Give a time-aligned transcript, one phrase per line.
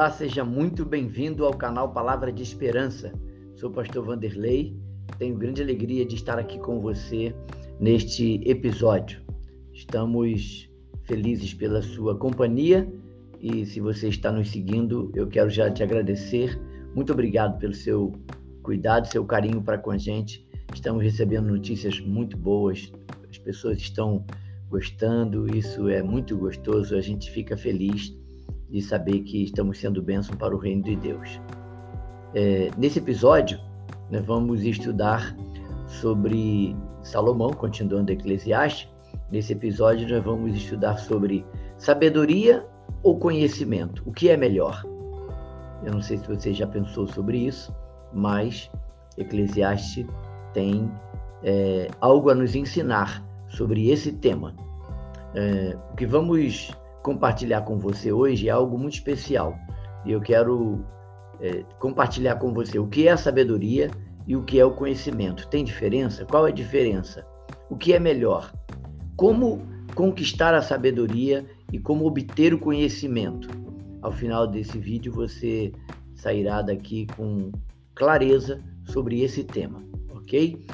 [0.00, 3.12] Olá, seja muito bem-vindo ao canal Palavra de Esperança.
[3.54, 4.74] Sou o pastor Vanderlei.
[5.18, 7.36] Tenho grande alegria de estar aqui com você
[7.78, 9.20] neste episódio.
[9.74, 10.70] Estamos
[11.02, 12.90] felizes pela sua companhia
[13.42, 16.58] e se você está nos seguindo, eu quero já te agradecer.
[16.94, 18.14] Muito obrigado pelo seu
[18.62, 20.48] cuidado, seu carinho para com a gente.
[20.72, 22.90] Estamos recebendo notícias muito boas.
[23.28, 24.24] As pessoas estão
[24.70, 26.96] gostando, isso é muito gostoso.
[26.96, 28.18] A gente fica feliz
[28.70, 31.40] de saber que estamos sendo bênção para o reino de Deus.
[32.34, 33.58] É, nesse episódio,
[34.10, 35.36] nós vamos estudar
[35.86, 38.88] sobre Salomão, continuando Eclesiastes.
[39.30, 41.44] Nesse episódio, nós vamos estudar sobre
[41.76, 42.64] sabedoria
[43.02, 44.02] ou conhecimento.
[44.06, 44.84] O que é melhor?
[45.84, 47.74] Eu não sei se você já pensou sobre isso,
[48.12, 48.70] mas
[49.16, 50.06] Eclesiastes
[50.52, 50.90] tem
[51.42, 54.54] é, algo a nos ensinar sobre esse tema.
[55.34, 56.70] É, o que vamos
[57.02, 59.58] compartilhar com você hoje é algo muito especial.
[60.04, 60.84] E eu quero
[61.40, 63.90] é, compartilhar com você o que é a sabedoria
[64.26, 65.48] e o que é o conhecimento.
[65.48, 66.24] Tem diferença?
[66.24, 67.26] Qual é a diferença?
[67.68, 68.52] O que é melhor?
[69.16, 69.62] Como
[69.94, 73.48] conquistar a sabedoria e como obter o conhecimento?
[74.02, 75.72] Ao final desse vídeo você
[76.14, 77.50] sairá daqui com
[77.94, 80.64] clareza sobre esse tema, ok?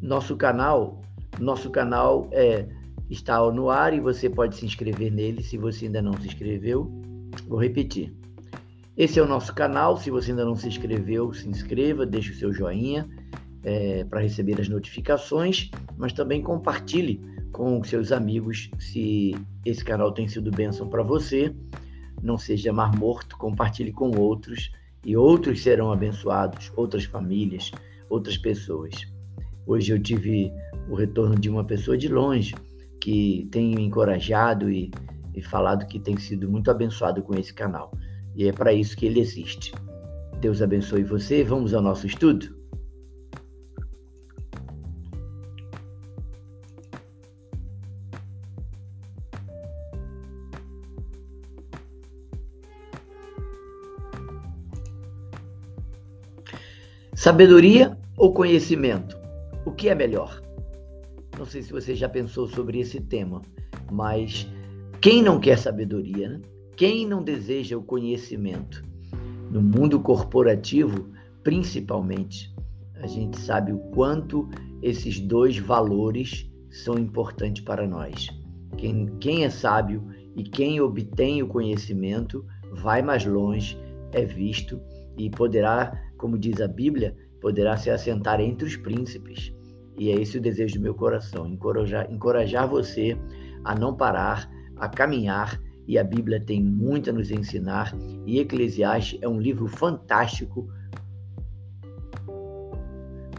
[0.00, 1.02] Nosso canal,
[1.38, 2.66] nosso canal é
[3.14, 6.90] está no ar e você pode se inscrever nele se você ainda não se inscreveu.
[7.48, 8.12] Vou repetir.
[8.96, 9.96] Esse é o nosso canal.
[9.96, 13.08] Se você ainda não se inscreveu, se inscreva, deixe o seu joinha
[13.62, 17.20] é, para receber as notificações, mas também compartilhe
[17.50, 21.54] com seus amigos se esse canal tem sido bênção para você.
[22.22, 24.70] Não seja mar morto, compartilhe com outros
[25.04, 27.70] e outros serão abençoados, outras famílias,
[28.08, 28.94] outras pessoas.
[29.66, 30.52] Hoje eu tive
[30.88, 32.54] o retorno de uma pessoa de longe
[33.04, 34.90] que tem encorajado e,
[35.34, 37.92] e falado que tem sido muito abençoado com esse canal.
[38.34, 39.74] E é para isso que ele existe.
[40.40, 41.44] Deus abençoe você.
[41.44, 42.56] Vamos ao nosso estudo?
[57.14, 59.14] Sabedoria ou conhecimento?
[59.66, 60.43] O que é melhor?
[61.38, 63.42] Não sei se você já pensou sobre esse tema,
[63.90, 64.48] mas
[65.00, 66.40] quem não quer sabedoria, né?
[66.76, 68.84] Quem não deseja o conhecimento?
[69.50, 71.08] No mundo corporativo,
[71.42, 72.52] principalmente,
[72.96, 74.48] a gente sabe o quanto
[74.82, 78.28] esses dois valores são importantes para nós.
[78.76, 80.02] Quem, quem é sábio
[80.34, 83.78] e quem obtém o conhecimento vai mais longe,
[84.12, 84.80] é visto
[85.16, 89.53] e poderá, como diz a Bíblia, poderá se assentar entre os príncipes.
[89.98, 93.16] E é esse o desejo do meu coração, encorajar, encorajar você
[93.64, 95.60] a não parar, a caminhar.
[95.86, 97.94] E a Bíblia tem muito a nos ensinar.
[98.26, 100.68] E Eclesiastes é um livro fantástico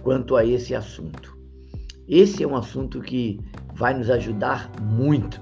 [0.04, 1.36] quanto a esse assunto.
[2.08, 3.40] Esse é um assunto que
[3.74, 5.42] vai nos ajudar muito.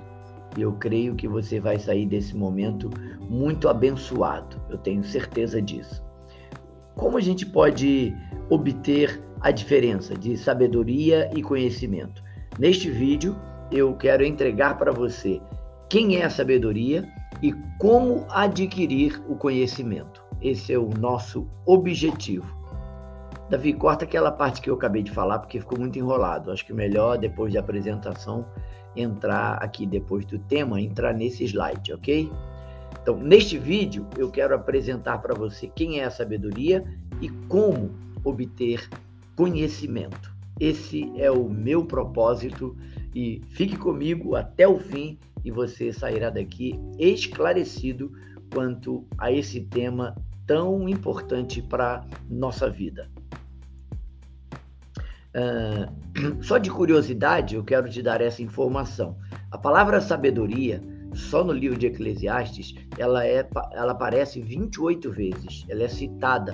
[0.57, 2.89] E eu creio que você vai sair desse momento
[3.29, 4.61] muito abençoado.
[4.69, 6.01] Eu tenho certeza disso.
[6.95, 8.15] Como a gente pode
[8.49, 12.23] obter a diferença de sabedoria e conhecimento.
[12.57, 13.35] Neste vídeo,
[13.69, 15.41] eu quero entregar para você
[15.89, 17.07] quem é a sabedoria
[17.41, 20.23] e como adquirir o conhecimento.
[20.41, 22.47] Esse é o nosso objetivo.
[23.49, 26.49] Davi, corta aquela parte que eu acabei de falar porque ficou muito enrolado.
[26.49, 28.45] Acho que melhor, depois da apresentação,
[28.95, 32.31] entrar aqui depois do tema, entrar nesse slide, ok?
[33.01, 36.85] Então, neste vídeo, eu quero apresentar para você quem é a sabedoria
[37.19, 37.91] e como
[38.23, 38.87] obter
[39.35, 40.33] conhecimento.
[40.59, 42.77] Esse é o meu propósito
[43.13, 48.11] e fique comigo até o fim e você sairá daqui esclarecido
[48.53, 53.09] quanto a esse tema tão importante para nossa vida.
[55.35, 59.17] Uh, só de curiosidade, eu quero te dar essa informação.
[59.51, 60.81] A palavra sabedoria,
[61.13, 66.53] só no livro de Eclesiastes, ela, é, ela aparece 28 vezes, ela é citada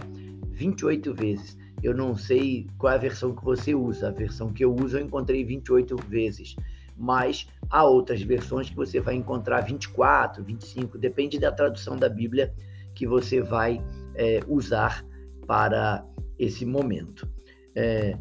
[0.51, 1.57] 28 vezes.
[1.81, 4.09] Eu não sei qual é a versão que você usa.
[4.09, 6.55] A versão que eu uso eu encontrei 28 vezes.
[6.97, 12.53] Mas há outras versões que você vai encontrar 24, 25, depende da tradução da Bíblia
[12.93, 13.81] que você vai
[14.15, 15.05] é, usar
[15.47, 16.05] para
[16.37, 17.29] esse momento.
[17.73, 18.17] É,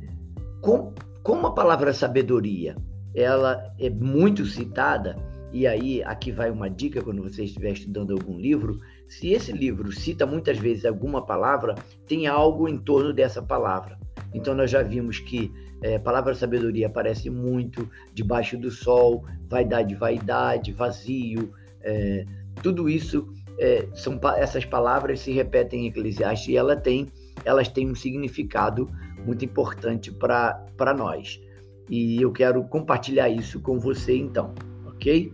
[0.61, 2.77] com, como a palavra sabedoria
[3.15, 5.17] ela é muito citada,
[5.53, 9.91] e aí aqui vai uma dica quando você estiver estudando algum livro, se esse livro
[9.91, 11.75] cita muitas vezes alguma palavra,
[12.07, 13.99] tem algo em torno dessa palavra.
[14.35, 15.53] Então nós já vimos que
[15.83, 22.25] é, palavra sabedoria aparece muito debaixo do sol, vaidade, vaidade, vazio, é,
[22.63, 27.07] tudo isso é, são, essas palavras se repetem em Eclesiastes e ela tem,
[27.45, 28.91] elas têm um significado
[29.25, 31.41] muito importante para nós.
[31.89, 34.55] E eu quero compartilhar isso com você então,
[34.87, 35.33] ok?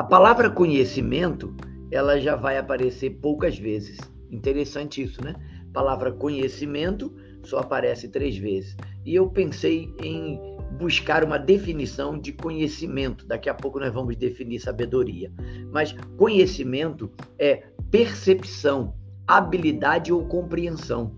[0.00, 1.54] A palavra conhecimento,
[1.90, 3.98] ela já vai aparecer poucas vezes.
[4.30, 5.34] Interessante isso, né?
[5.68, 8.74] A palavra conhecimento só aparece três vezes.
[9.04, 10.40] E eu pensei em
[10.78, 13.26] buscar uma definição de conhecimento.
[13.26, 15.30] Daqui a pouco nós vamos definir sabedoria.
[15.70, 18.94] Mas conhecimento é percepção,
[19.26, 21.14] habilidade ou compreensão.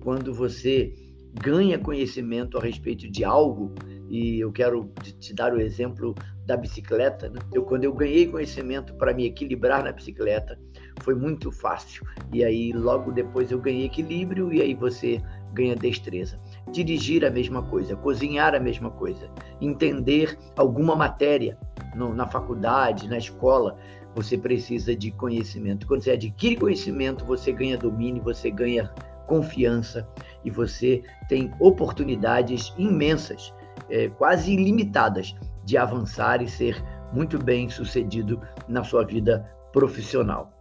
[0.00, 0.92] Quando você
[1.40, 3.72] ganha conhecimento a respeito de algo,
[4.08, 4.90] e eu quero
[5.20, 6.14] te dar o exemplo
[6.46, 7.28] da bicicleta.
[7.28, 7.38] Né?
[7.52, 10.58] Eu, quando eu ganhei conhecimento para me equilibrar na bicicleta,
[11.02, 12.06] foi muito fácil.
[12.32, 15.20] E aí, logo depois, eu ganhei equilíbrio e aí você
[15.52, 16.40] ganha destreza.
[16.72, 21.58] Dirigir a mesma coisa, cozinhar a mesma coisa, entender alguma matéria
[21.94, 23.76] no, na faculdade, na escola,
[24.14, 25.86] você precisa de conhecimento.
[25.86, 28.92] Quando você adquire conhecimento, você ganha domínio, você ganha
[29.26, 30.08] confiança
[30.44, 33.52] e você tem oportunidades imensas,
[33.90, 36.82] é, quase ilimitadas, de avançar e ser
[37.12, 40.52] muito bem sucedido na sua vida profissional.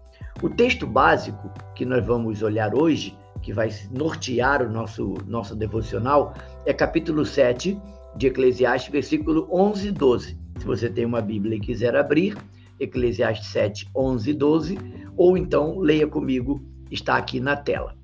[0.41, 6.33] O texto básico que nós vamos olhar hoje, que vai nortear o nosso, nosso devocional,
[6.65, 7.79] é capítulo 7
[8.15, 10.37] de Eclesiastes, versículo 11 e 12.
[10.59, 12.37] Se você tem uma Bíblia e quiser abrir,
[12.79, 14.77] Eclesiastes 7, 11 e 12,
[15.15, 17.95] ou então leia comigo, está aqui na tela.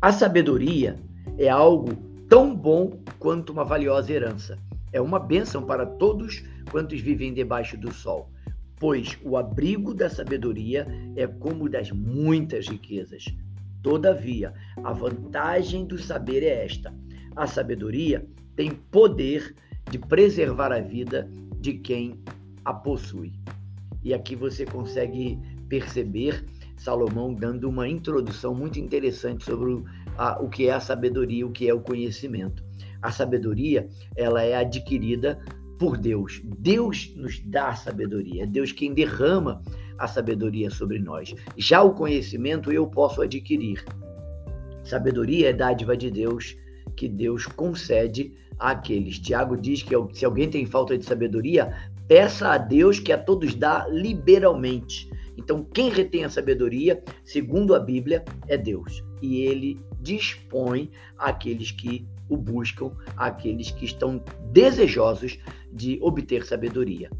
[0.00, 0.96] A sabedoria
[1.38, 4.58] é algo tão bom quanto uma valiosa herança.
[4.92, 8.30] É uma bênção para todos quantos vivem debaixo do sol,
[8.76, 10.86] pois o abrigo da sabedoria
[11.16, 13.24] é como das muitas riquezas.
[13.82, 14.52] Todavia,
[14.82, 16.94] a vantagem do saber é esta:
[17.34, 18.26] a sabedoria
[18.56, 19.54] tem poder
[19.90, 22.20] de preservar a vida de quem
[22.64, 23.32] a possui.
[24.02, 25.38] E aqui você consegue
[25.68, 26.44] perceber
[26.78, 29.84] Salomão dando uma introdução muito interessante sobre o,
[30.18, 32.62] a, o que é a sabedoria, o que é o conhecimento.
[33.00, 35.40] A sabedoria, ela é adquirida
[35.78, 36.42] por Deus.
[36.58, 39.62] Deus nos dá a sabedoria, é Deus quem derrama
[39.96, 41.34] a sabedoria sobre nós.
[41.56, 43.84] Já o conhecimento eu posso adquirir.
[44.84, 46.56] Sabedoria é dádiva de Deus
[46.96, 49.18] que Deus concede àqueles.
[49.18, 51.72] Tiago diz que se alguém tem falta de sabedoria,
[52.08, 55.08] peça a Deus que a todos dá liberalmente.
[55.36, 59.04] Então, quem retém a sabedoria, segundo a Bíblia, é Deus.
[59.22, 65.38] E ele dispõe àqueles que o buscam, àqueles que estão desejosos
[65.70, 67.10] de obter sabedoria.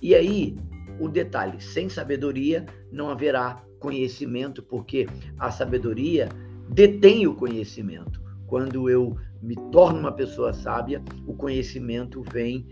[0.00, 0.56] E aí,
[0.98, 5.06] o detalhe: sem sabedoria não haverá conhecimento, porque
[5.38, 6.28] a sabedoria
[6.70, 8.20] detém o conhecimento.
[8.46, 12.66] Quando eu me torno uma pessoa sábia, o conhecimento vem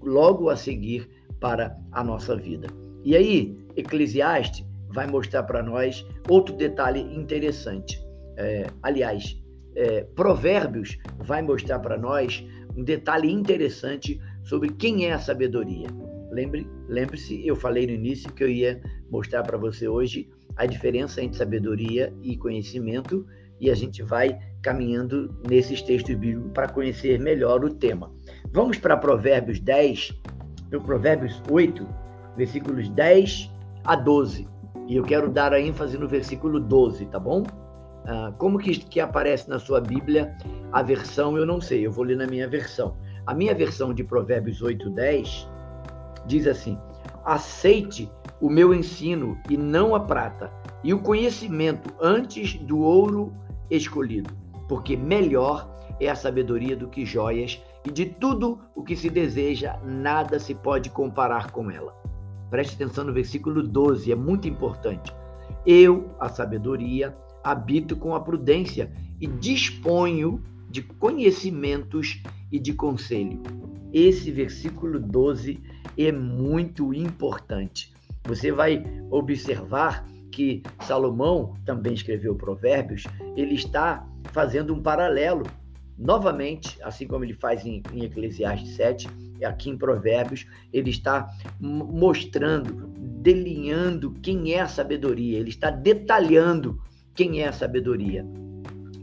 [0.00, 1.08] logo a seguir
[1.40, 2.68] para a nossa vida.
[3.04, 8.05] E aí, Eclesiastes vai mostrar para nós outro detalhe interessante.
[8.36, 9.40] É, aliás,
[9.74, 12.44] é, Provérbios vai mostrar para nós
[12.76, 15.88] um detalhe interessante sobre quem é a sabedoria.
[16.30, 18.80] Lembre, lembre-se, eu falei no início que eu ia
[19.10, 23.26] mostrar para você hoje a diferença entre sabedoria e conhecimento
[23.60, 28.12] e a gente vai caminhando nesses textos bíblicos para conhecer melhor o tema.
[28.52, 30.12] Vamos para Provérbios 10,
[30.84, 31.86] Provérbios 8,
[32.36, 33.50] versículos 10
[33.84, 34.48] a 12.
[34.88, 37.44] E eu quero dar a ênfase no versículo 12, tá bom?
[38.06, 40.36] Ah, como que, que aparece na sua Bíblia
[40.72, 42.96] a versão, eu não sei, eu vou ler na minha versão.
[43.26, 45.48] A minha versão de Provérbios 8, 10
[46.26, 46.78] diz assim:
[47.24, 48.10] Aceite
[48.40, 50.52] o meu ensino e não a prata,
[50.84, 53.32] e o conhecimento antes do ouro
[53.68, 54.30] escolhido,
[54.68, 59.78] porque melhor é a sabedoria do que joias, e de tudo o que se deseja,
[59.84, 61.92] nada se pode comparar com ela.
[62.50, 65.12] Preste atenção no versículo 12, é muito importante.
[65.64, 67.16] Eu, a sabedoria,
[67.46, 73.40] habito com a prudência e disponho de conhecimentos e de conselho.
[73.92, 75.60] Esse versículo 12
[75.96, 77.94] é muito importante.
[78.24, 83.04] Você vai observar que Salomão também escreveu Provérbios,
[83.36, 85.44] ele está fazendo um paralelo
[85.96, 89.08] novamente, assim como ele faz em, em Eclesiastes 7,
[89.44, 92.88] aqui em Provérbios, ele está mostrando,
[93.22, 96.82] delineando quem é a sabedoria, ele está detalhando
[97.16, 98.24] quem é a sabedoria.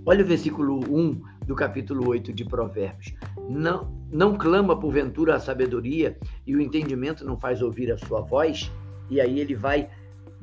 [0.05, 3.13] Olha o versículo 1 do capítulo 8 de Provérbios.
[3.49, 6.15] Não, não clama porventura a sabedoria
[6.45, 8.71] e o entendimento não faz ouvir a sua voz?
[9.09, 9.89] E aí ele vai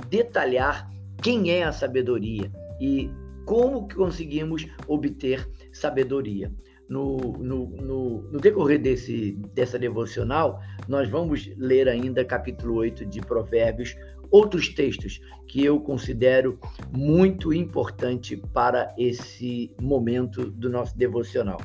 [0.08, 0.90] detalhar
[1.22, 2.50] quem é a sabedoria
[2.80, 3.08] e
[3.44, 6.52] como conseguimos obter sabedoria.
[6.88, 13.20] no, no, no, no, decorrer desse, dessa devocional, nós vamos ler ainda capítulo 8 de
[13.20, 13.94] Provérbios,
[14.30, 16.58] outros textos que eu considero
[16.92, 21.60] muito importante para esse momento do nosso devocional.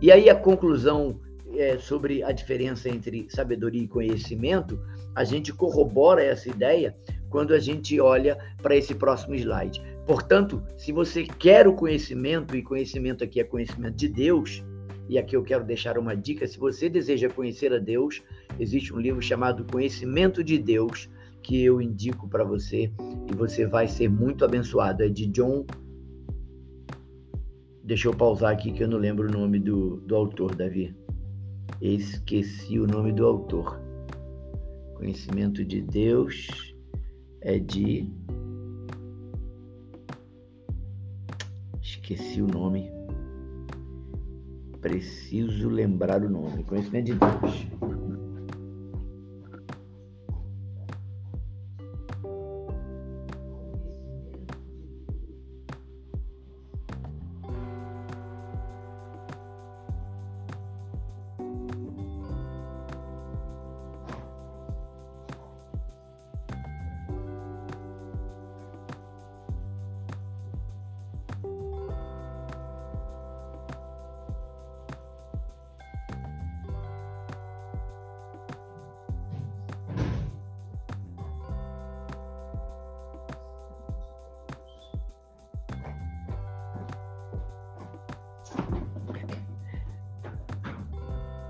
[0.00, 1.20] E aí a conclusão
[1.54, 4.80] é, sobre a diferença entre sabedoria e conhecimento,
[5.14, 6.96] a gente corrobora essa ideia
[7.28, 9.82] quando a gente olha para esse próximo slide.
[10.06, 14.64] Portanto, se você quer o conhecimento, e conhecimento aqui é conhecimento de Deus,
[15.08, 18.22] e aqui eu quero deixar uma dica: se você deseja conhecer a Deus,
[18.58, 21.08] existe um livro chamado Conhecimento de Deus,
[21.42, 22.92] que eu indico para você,
[23.30, 25.02] e você vai ser muito abençoado.
[25.02, 25.64] É de John.
[27.82, 30.94] Deixa eu pausar aqui que eu não lembro o nome do, do autor, Davi.
[31.80, 33.80] Esqueci o nome do autor.
[34.94, 36.74] Conhecimento de Deus
[37.40, 38.06] é de
[41.80, 42.90] Esqueci o nome.
[44.80, 46.64] Preciso lembrar o nome.
[46.64, 47.99] Conhecimento de Deus.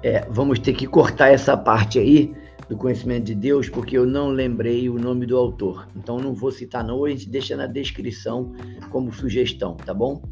[0.03, 2.35] É, vamos ter que cortar essa parte aí
[2.69, 5.89] do conhecimento de Deus, porque eu não lembrei o nome do autor.
[5.97, 8.53] Então não vou citar não, a gente deixa na descrição
[8.91, 10.23] como sugestão, tá bom?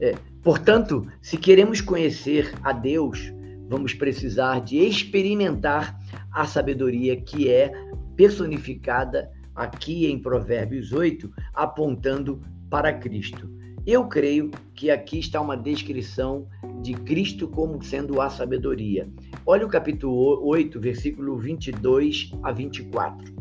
[0.00, 3.32] É, portanto, se queremos conhecer a Deus,
[3.68, 5.96] vamos precisar de experimentar
[6.32, 7.72] a sabedoria que é
[8.16, 13.48] personificada aqui em Provérbios 8, apontando para Cristo.
[13.86, 16.48] Eu creio que aqui está uma descrição
[16.80, 19.06] de Cristo como sendo a sabedoria.
[19.44, 23.34] Olha o capítulo 8, versículo 22 a 24.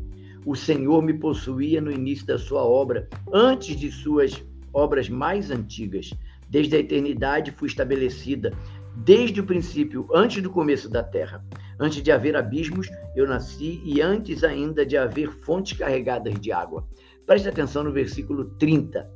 [0.46, 6.14] O Senhor me possuía no início da sua obra, antes de suas obras mais antigas.
[6.50, 8.52] Desde a eternidade fui estabelecida,
[8.98, 11.42] desde o princípio, antes do começo da terra.
[11.80, 16.86] Antes de haver abismos, eu nasci, e antes ainda de haver fontes carregadas de água.
[17.26, 19.10] Preste atenção no versículo 30.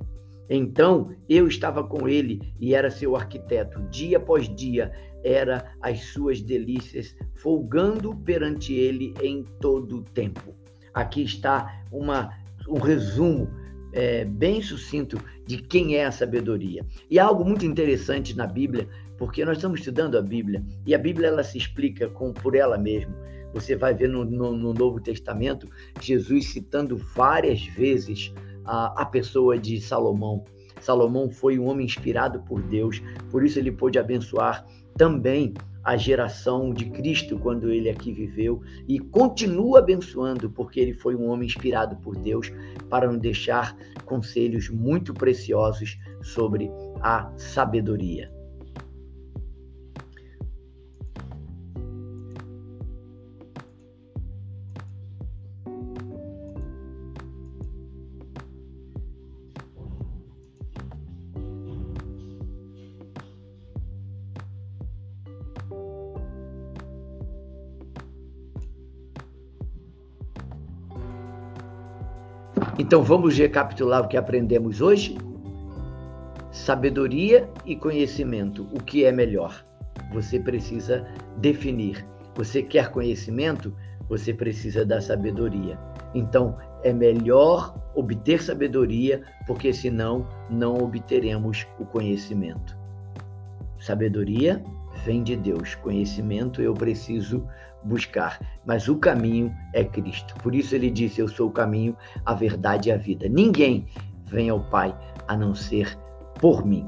[0.49, 3.81] Então eu estava com ele e era seu arquiteto.
[3.89, 4.91] Dia após dia
[5.23, 10.55] era as suas delícias, folgando perante ele em todo o tempo.
[10.93, 12.31] Aqui está uma,
[12.67, 13.49] um resumo
[13.93, 16.85] é, bem sucinto de quem é a sabedoria.
[17.09, 18.87] E há algo muito interessante na Bíblia,
[19.17, 22.77] porque nós estamos estudando a Bíblia e a Bíblia ela se explica com, por ela
[22.77, 23.15] mesma.
[23.53, 25.67] Você vai ver no, no, no Novo Testamento
[25.99, 28.33] Jesus citando várias vezes
[28.67, 30.43] a, a pessoa de Salomão.
[30.79, 36.73] Salomão foi um homem inspirado por Deus, por isso ele pôde abençoar também a geração
[36.73, 41.95] de Cristo quando ele aqui viveu e continua abençoando porque ele foi um homem inspirado
[41.97, 42.51] por Deus
[42.89, 43.73] para nos deixar
[44.05, 46.69] conselhos muito preciosos sobre
[47.01, 48.36] a sabedoria.
[72.79, 75.17] Então vamos recapitular o que aprendemos hoje?
[76.51, 79.65] Sabedoria e conhecimento, o que é melhor?
[80.13, 81.07] Você precisa
[81.37, 82.05] definir.
[82.35, 83.75] Você quer conhecimento?
[84.07, 85.79] Você precisa da sabedoria.
[86.13, 92.77] Então é melhor obter sabedoria, porque senão não obteremos o conhecimento.
[93.79, 94.63] Sabedoria
[95.03, 97.43] vem de Deus, conhecimento eu preciso
[97.83, 100.33] buscar, mas o caminho é Cristo.
[100.41, 103.27] Por isso ele disse: Eu sou o caminho, a verdade e a vida.
[103.27, 103.85] Ninguém
[104.25, 104.95] vem ao Pai
[105.27, 105.97] a não ser
[106.39, 106.85] por mim.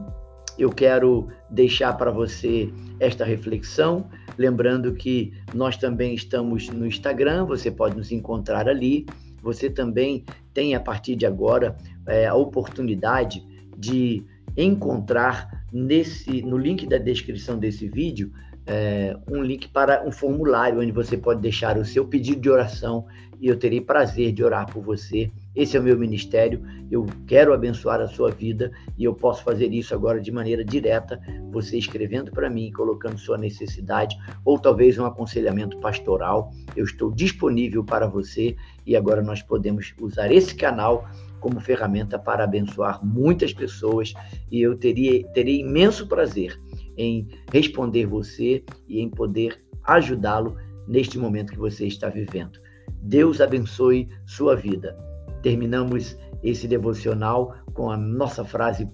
[0.57, 7.71] Eu quero deixar para você esta reflexão, lembrando que nós também estamos no Instagram, você
[7.71, 9.05] pode nos encontrar ali.
[9.41, 13.41] Você também tem a partir de agora é, a oportunidade
[13.77, 14.25] de
[14.57, 18.33] encontrar nesse no link da descrição desse vídeo
[18.69, 23.07] é, um link para um formulário onde você pode deixar o seu pedido de oração
[23.41, 26.61] e eu terei prazer de orar por você Esse é o meu ministério.
[26.91, 31.19] Eu quero abençoar a sua vida e eu posso fazer isso agora de maneira direta,
[31.51, 36.51] você escrevendo para mim, colocando sua necessidade ou talvez um aconselhamento pastoral.
[36.75, 41.09] Eu estou disponível para você e agora nós podemos usar esse canal
[41.39, 44.13] como ferramenta para abençoar muitas pessoas
[44.51, 46.59] e eu teria, teria imenso prazer
[46.99, 52.59] em responder você e em poder ajudá-lo neste momento que você está vivendo.
[53.01, 54.97] Deus abençoe sua vida.
[55.41, 58.89] Terminamos esse devocional com a nossa frase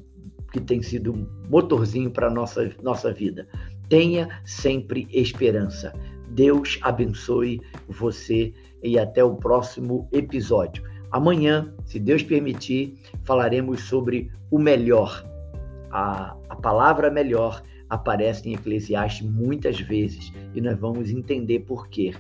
[0.53, 3.47] que tem sido um motorzinho para a nossa, nossa vida.
[3.89, 5.91] Tenha sempre esperança.
[6.29, 10.83] Deus abençoe você e até o próximo episódio.
[11.12, 15.25] Amanhã, se Deus permitir, falaremos sobre o melhor.
[15.89, 22.13] A, a palavra melhor aparece em Eclesiastes muitas vezes e nós vamos entender por quê.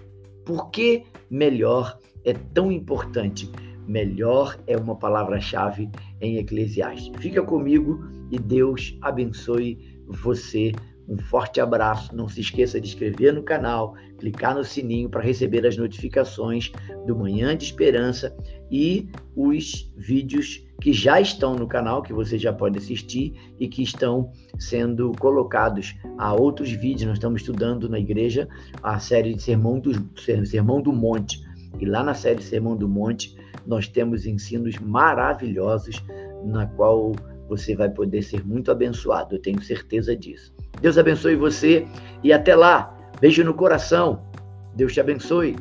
[0.45, 3.49] Por que melhor é tão importante?
[3.87, 5.89] Melhor é uma palavra-chave
[6.21, 7.11] em Eclesiastes.
[7.19, 10.71] Fica comigo e Deus abençoe você.
[11.07, 12.15] Um forte abraço.
[12.15, 16.71] Não se esqueça de inscrever no canal, clicar no sininho para receber as notificações
[17.05, 18.35] do Manhã de Esperança
[18.71, 23.83] e os vídeos que já estão no canal, que você já pode assistir e que
[23.83, 27.07] estão sendo colocados a outros vídeos.
[27.07, 28.47] Nós estamos estudando na igreja
[28.81, 29.91] a série de Sermão do,
[30.45, 31.39] Sermão do Monte.
[31.79, 33.35] E lá na série Sermão do Monte,
[33.65, 36.03] nós temos ensinos maravilhosos
[36.45, 37.11] na qual
[37.47, 40.54] você vai poder ser muito abençoado, eu tenho certeza disso.
[40.85, 41.87] Deus abençoe você
[42.23, 42.95] e até lá.
[43.19, 44.21] Beijo no coração.
[44.75, 45.55] Deus te abençoe.